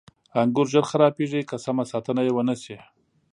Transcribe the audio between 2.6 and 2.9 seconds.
شي.